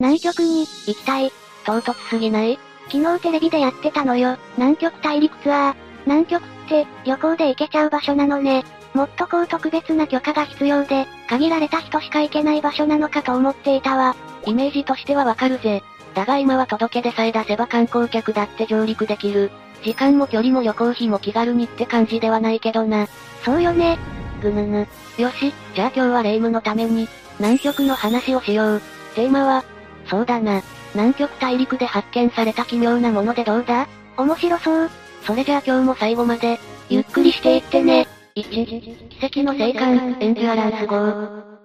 [0.00, 1.32] 南極に、行きたい。
[1.66, 2.60] 唐突すぎない？
[2.88, 4.36] 昨日テレビでやってたのよ。
[4.56, 5.74] 南極大陸ツアー。
[6.06, 8.62] 南極って、旅行で行けちゃう場所なのね。
[8.94, 14.14] もっとこう特別な許可が必要で、限られた人しか行けない場所なのかと思っていたわ。
[14.46, 15.82] イメージとしてはわかるぜ。
[16.14, 19.50] だが今は届けでさえ出せば観光客だって上陸できる。
[19.82, 23.08] 時間も距離も旅行費も気軽にって感じではないけどな。
[23.44, 23.98] そうよね。
[24.40, 24.86] ぐぬぬ。
[25.18, 27.08] よし、じゃあ今日は霊夢のために、
[27.40, 28.82] 南極の話をしよう。
[29.16, 29.64] テーマは、
[30.08, 30.62] そうだな。
[30.94, 33.86] 南極大陸で発見された奇妙なものでどうだ？
[34.16, 34.90] 面白そう。
[35.22, 36.58] それじゃあ今日も最後まで、
[36.88, 38.06] ゆっくりしていってね。
[38.36, 41.58] 1、奇跡の生還、エンデュアランス号。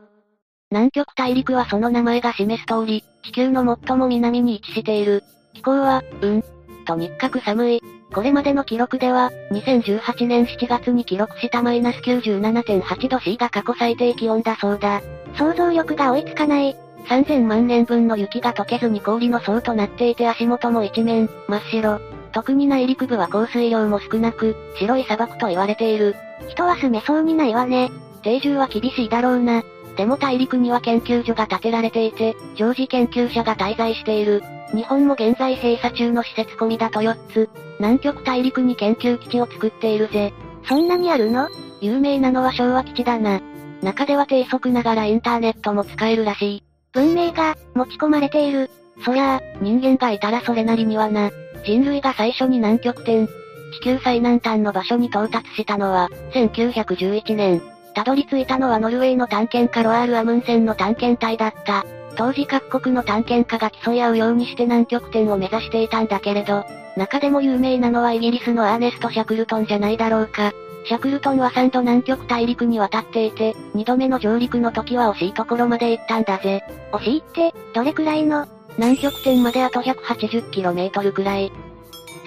[0.72, 5.24] 南極大陸はその名前が示す通り、地球の最も南に位置している。
[5.54, 6.44] 気候は、うん、
[6.86, 7.82] とにかく寒い。
[8.12, 15.02] これまでの記録では、2018年7月に記録したマイナス97.8度 C が過去最低気温だそうだ。
[15.36, 16.76] 想像力が追いつかない。
[17.10, 22.00] 3000万年分の雪が溶けずに氷の層となっていて足元も一面、真っ白。
[22.32, 26.16] 特に内陸部は降水量も少なく、白い砂漠と言われている。
[26.50, 27.92] 人は住めそうにないわね。
[28.24, 29.64] 定住は厳しいだろうな。
[29.98, 34.42] でも大陸には研究所が建てられていて、常時研究者が滞在している。
[34.74, 37.50] 日本も現在閉鎖中の施設込みだと4つ。
[37.80, 40.34] 南極大陸に研究基地を作っているぜ。
[40.68, 41.50] そんなにあるの？
[41.82, 43.42] 有名なのは昭和基地だな。
[43.84, 46.64] 中では低速ながらインターネットも使えるらしい。
[46.94, 48.70] 文明が、持ち込まれている。
[49.04, 51.32] そりゃあ、人間がいたらそれなりにはな。
[51.66, 57.62] 人類が最初に南極点、地球最南端の場所に到達したのは、1911年。
[57.96, 61.86] たどり着いたのはノルウェーの探検家ロアール・アムンセンの探検隊だった。
[62.16, 66.64] 当時各国の探検家が競い合うようにして南極点を目指していたんだけれど、
[66.96, 70.54] 中でも有名なのはイギリスのアーネスト・シャクルトンじゃないだろうか。
[70.86, 76.64] シャクルトンは3度南極大陸に渡っていて、2度目の上陸の時は惜しいところまで行ったんだぜ。
[76.92, 78.48] 惜しいって、どれくらいの？
[78.78, 81.52] 南極点まであと 180km くらい。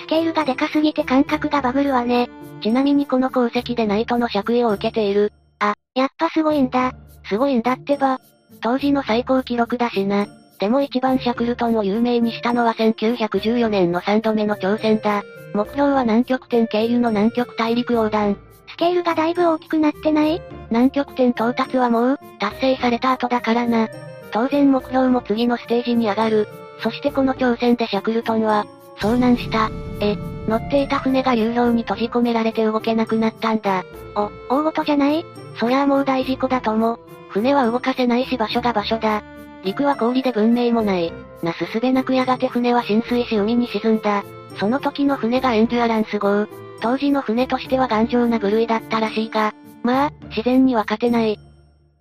[0.01, 2.31] スケールがでかすぎて感覚がバグるわね。
[2.63, 5.33] ちなみにこの鉱石でナイトの爵位を受けている。
[5.59, 6.93] あ、やっぱすごいんだ。
[7.29, 8.21] すごいんだってば。
[8.63, 10.27] 当時の最高記録だしな。
[10.59, 15.23] でも一番シャクルトンを有名にしたのは1914年の3度目の挑戦だ。
[15.53, 18.39] 目標は南極点経由の南極大陸横断。
[18.77, 20.43] スケールがだいぶ大きくなってない？
[20.69, 23.89] 南極点到達はもう、達成された後だからな。
[24.33, 26.47] 当然目標も次のステージに上がる。
[26.83, 28.67] そしてこの挑戦でシャクルトンは、
[28.99, 29.71] 遭難した。
[30.03, 30.15] え、
[30.47, 33.83] 乗っていた船が流氷に閉じ込められて動けなくなったんだ。
[34.15, 35.25] お、大事じゃない？
[35.59, 37.01] そりゃあもう大事故だと思う。
[37.31, 39.23] 船は動かせないし場所が場所だ。
[39.65, 41.15] 陸は氷で文明もない。
[41.43, 44.23] なすすべなくやがて船は浸水し海に沈んだ。
[44.61, 46.47] その時の船がエンデュアランス号。
[46.81, 51.39] 当時の船としては頑丈な部類だったらしいが、まあ、自然には勝てない。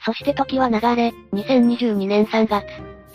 [0.06, 2.66] そして時は流れ、2022年3月、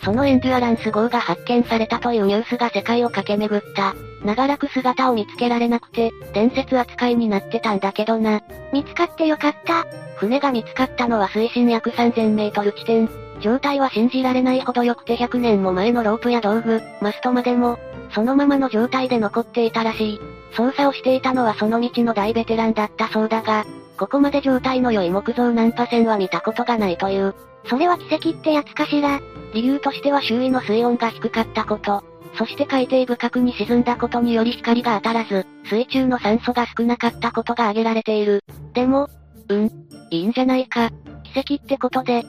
[0.03, 3.93] そのエンデュアランス号が発見されたというニュースが世界を駆け巡った。
[4.25, 8.41] 長らく姿を見つけられなくて、伝説扱いになってたんだけどな。
[8.73, 9.85] 見つかってよかった。
[10.17, 13.09] 船が見つかったのは水深約3000メートル地点。
[13.41, 17.79] 状態は信じられないほど良くて100年も前のロープや道具、マストまでも、
[18.13, 20.19] そのままの状態で残っていたらしい。
[20.55, 23.65] 操作をしていたのはその道の大ベテランだったそうだが、
[23.97, 27.35] ここまで状態の良い木造難破船は見たことがないという。
[27.69, 29.19] それは奇跡ってやつかしら。
[29.53, 32.03] 理由としては周囲の水温が低かったこと。
[32.35, 38.43] そして海底深くに沈んだことにより光が当たらず、水中の酸素が少なかったことが挙げられている。
[38.73, 39.09] でも、
[39.49, 39.71] うん、
[40.09, 40.89] いいんじゃないか。
[41.33, 42.23] 奇跡ってことで。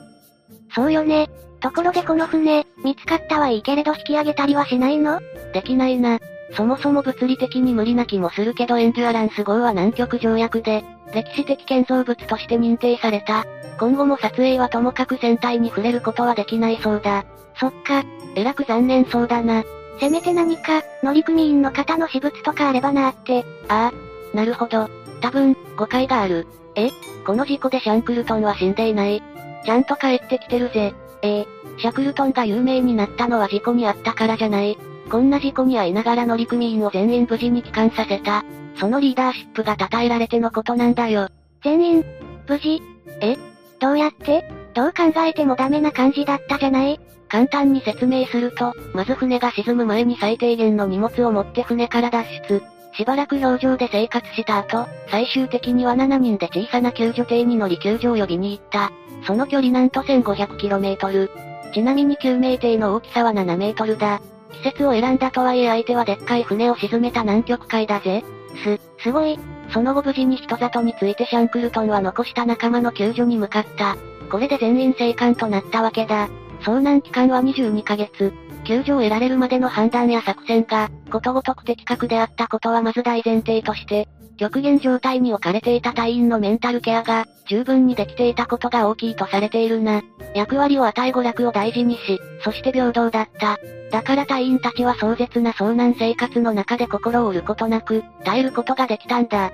[0.75, 1.29] そうよね。
[1.61, 5.21] ところでこの船、見つかったはいいけれど引き上げたりはしないの？
[5.53, 6.19] できないな。
[6.55, 10.83] そもそも物理的に無理な気もするけどエンデュアランス号は南極条約で、
[11.13, 13.45] 歴史的建造物として認定された。
[13.79, 17.25] 今後も撮影はともかく船体に触れることはできないそうだ。
[17.59, 18.03] そっか、
[18.35, 19.63] えらく残念そうだな。
[19.99, 23.45] せめて何か、乗組員の方の私物とかあればなーって。
[23.67, 24.89] ああ、なるほど。
[25.21, 26.47] 多分、誤解がある。
[26.75, 26.89] え？
[27.25, 29.21] この事故でシャンクルトンは死んでいない。
[29.65, 30.93] ちゃんと帰ってきてるぜ。
[31.21, 31.47] ええ
[31.77, 34.77] シャクルトンが有名になったのは事故にあったからじゃない。
[35.09, 38.43] こんな事故に遭いながら乗組員を全員無事に帰還させた。
[38.77, 41.29] そのリーダーシップが称えられてのことなんだよ。
[41.63, 42.05] 全員、
[42.47, 42.81] 無事？
[43.21, 43.37] え？
[43.79, 44.49] どうやって？
[44.73, 46.99] どう考えてもダメな感じだったじゃない？
[47.29, 52.61] 簡単に説明すると、まず船が沈む前に最低限の荷物を持って船から脱出。
[52.95, 58.91] しばらく表情で生活した後、最終的には7人で小さな救助艇に乗り救助を呼びに行った。
[59.25, 61.29] その距離なんと 1500km。
[61.73, 64.21] ちなみに救命艇の大きさは7メートルだ。
[64.53, 68.23] 季節を選んだとはいえ相手はでっかい船を沈めた南極海だぜ。
[68.63, 69.39] す、すごい。
[69.71, 73.97] その後無事に人里についてシャンクルトンは残した仲間の救助に向かった。
[74.29, 76.29] これで全員生還となったわけだ。
[76.61, 78.33] 遭難期間は22ヶ月。
[78.63, 84.07] 救助を得られるまでの判断や作戦が、ことごとく的確であったことはまず大前提として、
[84.37, 90.01] 極限状態に置かれていた隊員のメンタルケアが、十分にできていたことが大きいとされているな。
[90.33, 93.57] 役割を与え娯楽を大事にし、そして平等だった。
[93.91, 99.51] だから隊員たちは壮絶な遭難生活の中で心を折ることなく、耐えることができたんだ。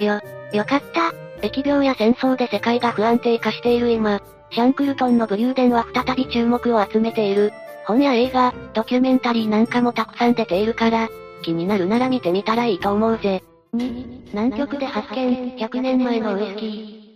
[0.00, 0.20] よ、
[0.52, 1.12] よかった。
[1.46, 4.20] 疫病や戦争で世界が不安定化している今、
[4.50, 7.52] シャンクルトンの武勇伝は再び注目を集めている。
[7.86, 11.08] 本や映画、ドキュメンタリーなんかもたくさん出ているから、
[11.42, 13.42] 気になるなら見てみたらいいと思うぜ。
[13.74, 17.08] 2、南極で発見、100年前のウイスキー。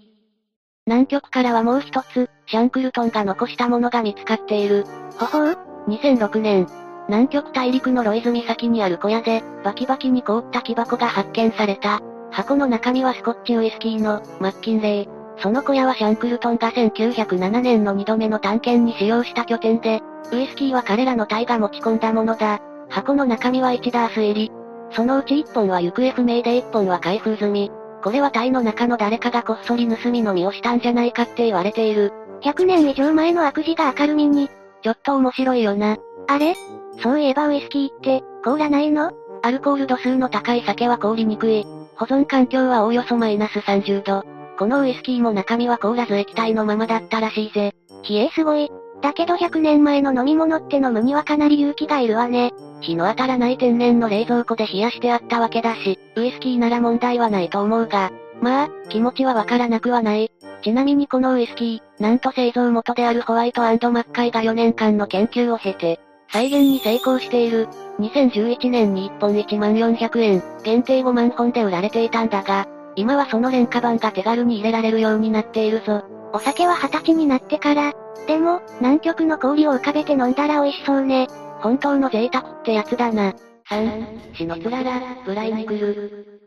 [0.87, 4.84] 南極からはもう一つ、シャンクルトンが残したものが見つかっている。
[5.19, 5.58] ほほう
[5.88, 6.66] ?2006 年、
[7.08, 12.00] 南極大陸のロイズ岬にある小屋で、バキバキに凍った木箱が発見された。
[12.31, 15.08] 箱の中身はスコッチウイスキーの、マッキンレイ。
[15.38, 20.00] その小屋はシャンクルトンが1907年の2度目の探検に使用した拠点で、
[20.32, 22.60] ウイスキーは彼らの隊が持ち込んだものだ。
[22.88, 24.52] 箱の中身は1ダース入り、
[24.94, 27.70] そのうち1本は行方不明で1本は開封済み。
[28.02, 32.12] これは隊の中の誰かがこっそり盗み飲みをしたんじゃないかって言われている。
[32.42, 34.50] 100年以上前の悪事が明るみに。
[34.82, 35.96] ちょっと面白いよな。
[36.26, 36.56] あれ？
[37.02, 39.12] そういえばウイスキーって、凍らないの？
[39.42, 41.64] アルコール度数の高い酒は凍りにくい。
[41.96, 44.24] 保存環境はおおよそマイナス30度。
[44.58, 47.74] このウイスキーも中身は凍らず液体のままだったらしいぜ。
[48.08, 48.70] 冷えすごい。
[49.02, 52.52] だけど100年前の飲み物って飲むにはかなり勇気がいるわね。
[52.81, 60.31] 日の当たらない天然の冷蔵庫で冷やしてあったわけだし、ウイスキーなら問題はないと思うが、まあ、気持ちはわからなくはない。
[60.62, 66.00] ちなみにこのウイスキー、なんと製造元であるホワイトマッカイが4年間の研究を経て、
[66.32, 67.69] 再現に成功している。
[67.98, 76.05] 2011年に1本1万400円、限定5万本で売られていたんだが、今はその廉価版が手軽に入れられるようになっているぞ。
[76.32, 77.93] お酒は二十歳になってから、
[78.26, 81.28] でも、南極の氷を浮かべて飲んだら美味しそうね。
[81.60, 83.34] 本当の贅沢ってやつだな。
[83.68, 86.40] 3、シノツララ、ブライニクル。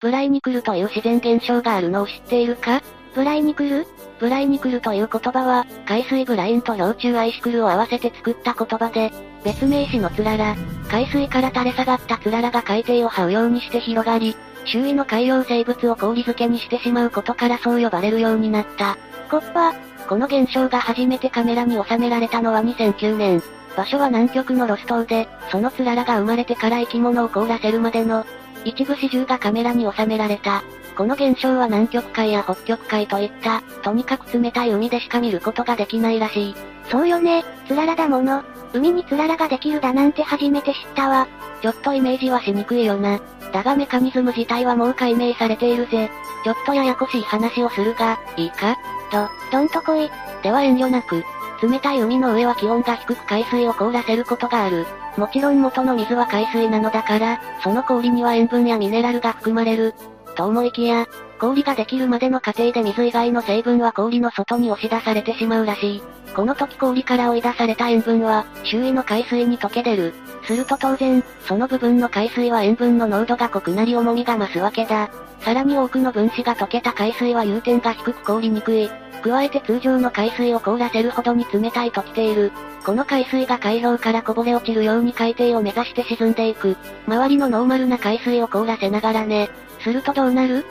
[0.00, 2.82] ブライニクルという自然現象があるのを知っているか？
[3.14, 3.86] ブライニクル？
[4.18, 9.10] ブライニクルという言葉は、海水ブラインと氷中アイシクルを合わせて作った言葉で、
[9.44, 10.56] 別名詞のつらら、
[10.88, 14.36] 海水から垂れ下がったつららが海底を這うようにして広がり、
[14.66, 18.96] 周囲の海洋生物を氷漬けにしてしまうことからそう呼ばれるようになった。
[19.30, 19.74] コッパ
[20.08, 23.42] この現象が初めてカメラに収められたのは2009年。
[23.76, 28.24] 場所は南極のロス島で、そのつららが生まれてから生き物を凍らせるまでの、
[28.64, 30.62] 一部始終がカメラに収められた。
[30.96, 36.54] この現象は南極海や北極海といった、とにかく冷たい海でしか見ることができないらしい。
[36.90, 38.42] そうよね、つららだもの。
[38.72, 41.26] 海につららができるだなんて初めて知ったわ。
[41.62, 43.20] ちょっとイメージはしにくいよな。
[43.52, 46.10] だがメカニズム自体はもう解明されているぜ。
[46.44, 48.76] ちょっとややこしい話をするが、いいか？
[49.10, 50.10] ど、どんとこい。
[50.42, 51.24] では遠慮なく、
[51.62, 54.86] 冷たい海の上は気温が低く海水を凍らせることがある。
[55.16, 59.94] もちろん元の水は海水なのだから、その氷には塩分やミネラルが含まれる。
[60.36, 61.06] と思いきや、
[61.38, 66.02] 氷ができるまでの過程で水以外の成分は氷の外に押し出されてしまうらしい。
[66.34, 70.14] この時氷から追い出された塩分は、周囲の海水に溶け出る。
[70.42, 75.08] すると当然、その部分の海水は塩分の濃度が濃くなり重みが増すわけだ。
[75.40, 78.90] さらに多くの分子が溶けた海水は融点が低く凍りにくい。
[79.22, 82.52] 加えて通常の海水を凍らせるほどに冷たいときている。
[82.84, 86.76] この海水が海氷からこぼれ落ちるように海底を目指して沈んでいく。
[87.06, 89.48] 周りのノーマルな海水を凍らせながらね。
[89.80, 90.64] するとどうなる？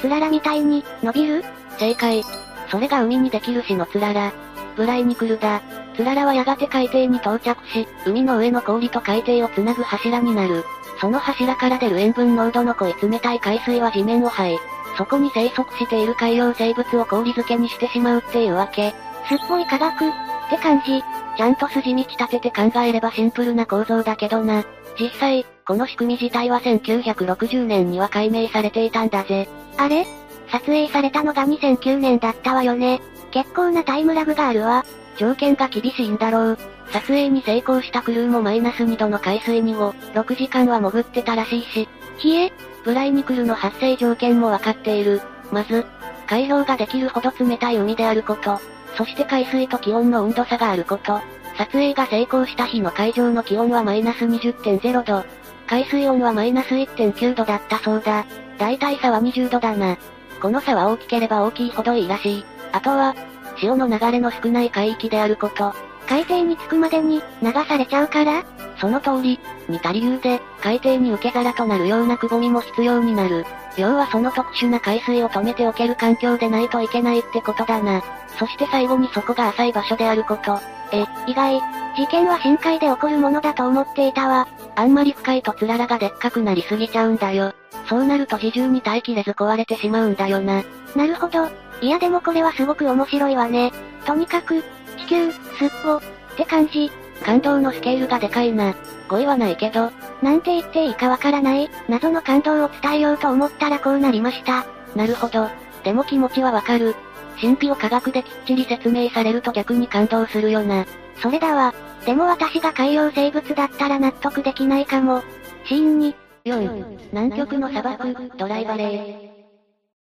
[0.00, 1.44] つららみたいに、伸びる？
[1.78, 2.22] 正解。
[2.70, 4.32] それが海にできる死のつらら。
[4.76, 5.60] ブライニクルだ。
[5.96, 10.64] つららはやがて海底に到着し、海の上の氷と海底をつなぐ柱になる。
[11.02, 14.58] その柱から出る塩分濃度の濃い冷たい海水は地面を這い、
[14.96, 18.94] そこに生息している海洋生物を氷漬けにしてしまうっていうわけ。
[19.28, 20.12] すっごい科学っ
[20.48, 21.02] て感じ。
[21.36, 24.62] ちゃんと筋道立てて考えればシンプルな構造だけどな。
[24.96, 29.48] 実際、この仕組み自体は1960年には解明されていたんだぜ。
[29.78, 30.06] あれ？
[30.52, 33.00] 撮影されたのが2009年だったわよね。
[33.32, 34.84] 結構なタイムラグがあるわ。
[35.16, 36.58] 条件が厳しいんだろう。
[36.90, 41.88] 撮影に成功したクルーもマイナス2度の海水にを、6時間は潜ってたらしいし。
[42.24, 42.52] 冷え
[42.84, 45.20] ブライニクルの発生条件もわかっている。
[45.50, 45.86] まず、
[46.26, 48.60] 海氷ができるほど冷たい海であること。
[48.96, 51.20] そして海水と気温の温度差があること。
[51.56, 55.24] 撮影が成功した日の海上の気温はマイナス20.0度。
[55.66, 58.26] 海水温はマイナス1.9度だったそうだ。
[58.58, 59.96] 大体差は20度だな。
[60.40, 62.44] この差は大きければ大きいほどいいらしい。
[62.72, 63.14] あとは、
[63.56, 65.74] 潮の流れの少ない海域であること。
[66.12, 68.44] 海底に着くまでに、流されちゃうから？
[68.78, 73.46] その通り、似た理由で、海底に受け皿となるようなくぼみも必要になる。
[73.78, 78.02] 要はその特殊な海水を止めておける環境でないといけないってことだな。
[78.38, 80.60] そして最後にそこが浅い場所であること。
[80.92, 81.62] え、意外。
[81.96, 84.46] 事件は深海で起こるものだと思っていたわ。
[84.76, 87.54] あんまり深いとつららがでっかくなりすぎちゃうんだよ。
[87.88, 90.62] そうなると自重に耐えきれず壊れてしまうんだよな。
[90.94, 91.48] なるほど。
[91.80, 93.72] いやでもこれはすごく面白いわね。
[94.04, 94.62] とにかく、
[95.02, 96.00] 地球、すっぽ、っ
[96.36, 96.90] て感じ。
[97.22, 98.74] 感動のスケールがでかいな。
[99.08, 99.90] 語彙はないけど。
[100.22, 104.66] なんて言っていいかわからない、謎の感動を伝えようと思ったらこうなりました。
[104.96, 105.48] なるほど。
[105.84, 106.94] でも気持ちはわかる。
[107.40, 110.84] 神秘を科学できっちり説明されると逆に感動するよな。
[111.20, 111.74] それだわ。
[112.06, 115.22] でも私が海洋生物だったら納得できないかも。
[115.66, 116.14] シーンに。
[116.44, 119.31] 4、南極の砂漠、ドライバレー。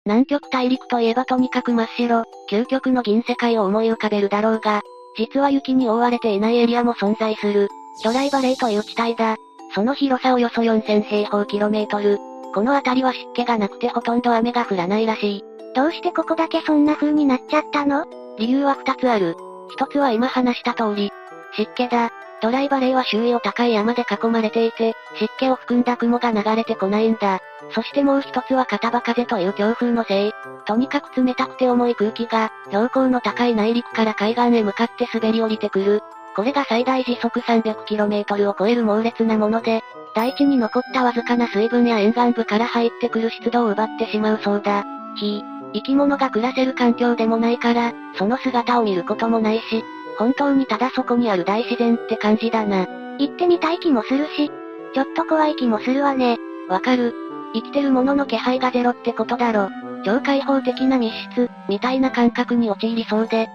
[0.07, 4.83] 南極大陸といえばとにかく真っ白、究極の銀世界を思い浮かべるだろうが、
[5.19, 7.69] 実は雪に覆われていないエリアも存在する。
[8.05, 9.37] ドライバレーという地帯だ。
[9.75, 12.19] その広さおよそ4000平方キロメートル。
[12.55, 15.45] この辺りは湿気がなくてほとんど雨が降らないらしい。
[15.75, 18.07] どうしてここだけそんな風になっちゃったの？
[18.39, 19.35] 理由は2つある。
[19.77, 21.11] 1つは今話した通り、
[21.57, 22.13] 湿気だ。
[22.43, 27.41] ドライバレーは周囲を高い山で囲まれていて、湿気を含んだ雲が流れてこないんだ。
[27.75, 30.33] そしてもう一つは片場風という強風のせい。
[30.67, 36.03] とにかく冷たくて重い空気が、標高の高い内陸から海岸へ向かって滑り降りてくる。
[36.37, 39.83] これが最大時速 300km を超える猛烈なもので、
[40.15, 44.85] 大地に残ったわずかな水分や沿岸部から入ってくる湿度を奪ってしまうそうだ。
[45.17, 49.83] 火、生き物が暮らせる環境でもないから、その姿を見ることもないし、
[50.19, 52.87] 本当にただそこにある大自然って感じだな。
[53.19, 54.51] 行ってみたい気もするし、
[54.95, 56.39] ちょっと怖い気もするわね。
[56.69, 57.15] わかる。
[57.55, 59.69] 生きてるものの気配がゼロってことだろ。
[60.05, 63.49] 超開放的な密室、みたいな感覚に陥りそうで。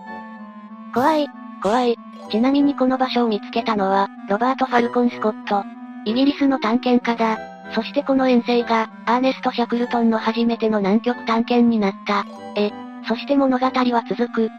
[0.94, 1.27] 怖い、
[1.62, 1.98] 怖い。
[2.30, 5.63] ちなみにこの場所を見つけたのは、ロバート・ファルコン・スコット。
[6.06, 7.38] イギリスの探検家だ。
[7.74, 12.25] そしてこの遠征が、アーネスト・シャクルトンの初めての南極探検になった。
[12.56, 12.72] え、
[13.08, 14.46] そして物語は続く。
[14.46, 14.50] っ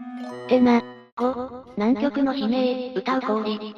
[0.49, 0.83] てな、
[1.19, 3.75] 5、南極の悲鳴、歌う氷。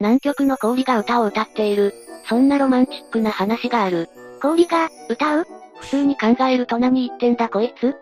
[0.00, 1.92] 南極の氷が歌を歌っている。
[2.26, 4.08] そんなロマンチックな話がある。
[4.40, 5.46] 氷が、歌う？
[5.80, 7.88] 普通に考えると何言ってんだこいつ？
[7.88, 7.94] っ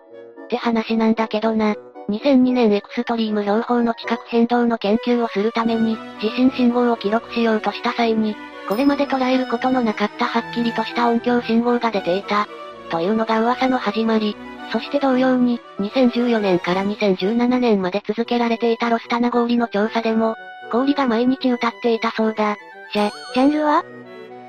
[0.49, 1.75] て話なんだけどな。
[2.09, 8.37] 2002年エクストリーム標法の地殻変動の研究をするために、地震信号を記録しようとした際に、
[8.69, 12.47] これまで捉えることのなかったはっきりとした音響信号が出ていた。
[12.91, 14.37] というのが噂の始まり。
[14.73, 20.37] そして同様に、2014年から2017年まで続けられていたロスタナ氷の調査でも、
[20.71, 22.57] 氷が毎日歌っていたそうだ。
[22.93, 23.85] じゃ、ジャンルは？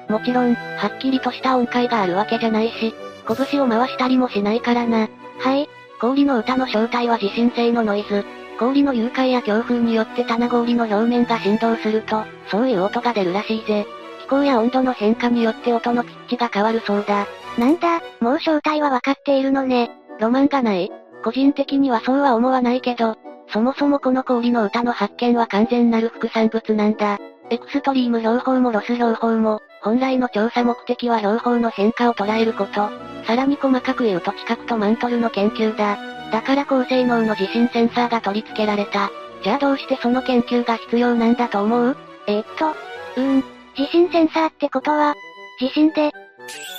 [0.09, 2.93] もちろん、はっきりとした音階があるわけじゃないし、
[3.27, 5.07] 拳を回したりもしないからな。
[5.39, 5.69] はい。
[6.00, 8.25] 氷の歌の正体は地震性のノイズ。
[8.59, 13.85] 氷の融解や強風によって棚氷の表面が振動すると、そういう音が出るらしいぜ。
[14.21, 17.25] 気候や温度の変化によって音のピッチが変わるそうだ。
[17.57, 19.91] なんだ、もう正体はわかっているのね。
[20.19, 20.91] ロマンがない？
[21.24, 23.18] 個人的にはそうは思わないけど、
[23.50, 27.20] そもそもこの氷の歌の発見は完全なる副産物なんだ。
[27.50, 32.90] エクストリーム標法もロス標法も、本来の調査目的は標法の変化を捉えること。
[33.25, 35.98] さらに細かく言うと地殻とマントルの研究だ。
[36.32, 39.12] だから高性能の地震センサーが取り付けられた。
[39.44, 41.98] じゃあどうしてその研究が必要なんだと思う？
[42.28, 43.44] えー、っと、うーん、
[43.75, 45.13] 地震センサーってことは、
[45.60, 46.12] 地震で、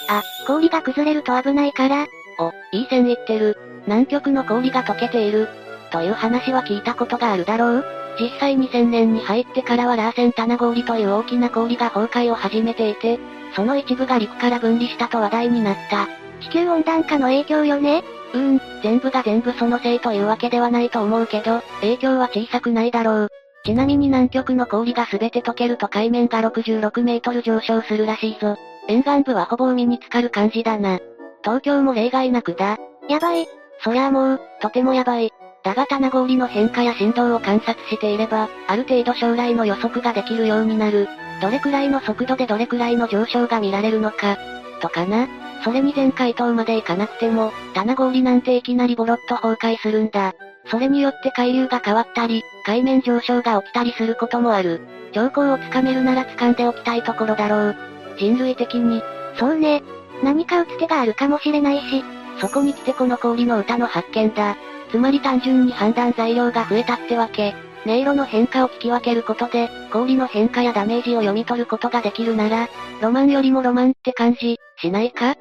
[0.09, 2.07] あ、氷が崩れると危ないから、
[2.39, 3.59] お、いい線いってる。
[3.87, 5.49] 南極の氷が溶けている。
[5.91, 7.85] という話は聞いたことがあるだろう
[8.19, 13.19] 実際2000年に入ってからはラーセン棚氷という大きな氷が崩壊を始めていて、
[13.55, 16.09] その一部が陸から分離したと話題になった。
[16.41, 18.03] 地球温暖化の影響よね
[18.35, 23.29] うーん、全部が全部そのせいというわけではないと思うけど、影響は小さくないだろう。
[23.65, 28.57] ちなみに南極の氷が全て溶けると海面が66メートル上昇するらしいぞ。
[28.89, 30.99] 沿岸部はほぼ海に浸かる感じだな。
[31.45, 32.79] 東京も例外なくだ。
[33.09, 33.47] やばい。
[33.83, 35.33] そりゃあもう、とてもやばい。
[35.65, 41.09] だが棚氷の変化や振動を観察していれば、ある程度将来の予測ができるようになる。
[41.41, 44.39] どれくらいの速度でどれくらいの上昇が見られるのか。
[44.81, 45.29] とかな。
[45.65, 50.35] それに全回答までいかなくても、棚氷なんていきなりボロッと崩壊するんだ。
[50.67, 54.81] それによって海流が変わったり、海面上昇が起きたりすることもある。
[55.13, 57.77] 兆候をつかめるなら掴んでおきたいところだろう。
[58.19, 59.03] 人類的に。
[59.39, 59.83] そうね。
[60.23, 62.05] 何か打つ手があるかもしれないし、
[62.39, 64.57] そこに来てこの氷の歌の発見だ。
[64.91, 67.55] つまり単純に判断材料が増えたってわけ。
[67.85, 72.69] 音色の変化を聞き分けることで、氷の変化やダメージを読み取ることができるなら、
[73.01, 75.35] ロマンよりもロマンって感じ、しないか？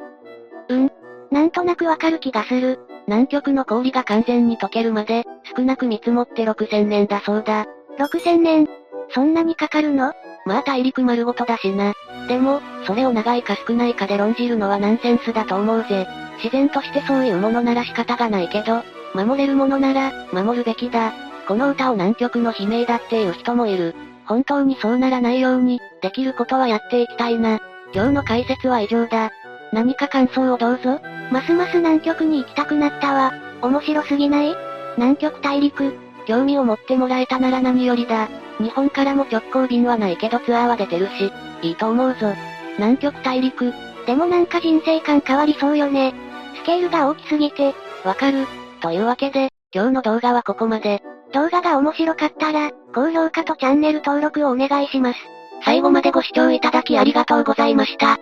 [0.70, 0.92] うん。
[1.32, 2.80] なんとなくわかる気がする。
[3.08, 5.24] 南極の氷が完全に溶けるまで、
[5.56, 7.66] 少なく見積もって6000年だそうだ。
[8.00, 8.68] 6000年
[9.10, 10.14] そんなにかかるの？
[10.46, 11.94] まあ大陸丸ごとだしな。
[12.28, 16.08] でも、それを長いか少ないかで論じるのはナンセンスだと思うぜ。
[16.44, 18.84] 自然としてそういうものなら仕方がないけど、
[19.14, 21.14] 守れるものなら、守るべきだ。
[21.48, 23.96] この歌を南極の悲鳴だっていう人もいる。
[24.26, 27.60] 本当にそうならないように、できることはやっていきたいな。
[27.94, 29.32] 今日の解説は以上だ。
[29.74, 31.00] 何か感想をどうぞ。
[31.32, 33.34] ますます南極に行きたくなったわ。
[33.62, 34.56] 面白すぎない？
[34.98, 35.94] 南極大陸。
[36.26, 38.30] 興味を持ってもらえたなら何よりだ。
[38.60, 41.32] 日本からも直行便はないけどツアーは出てるし、
[41.62, 42.34] いいと思うぞ。
[42.78, 43.74] 南極大陸。
[44.06, 46.14] でもなんか人生観変わりそうよね。
[46.62, 47.74] スケールが大きすぎて。
[48.06, 48.46] わかる。
[48.82, 51.02] というわけで、今日の動画はここまで。
[51.34, 55.20] 動画が面白かったら、高評価とチャンネル登録をお願いします。
[55.66, 58.20] 最後までご視聴いただきありがとうございました。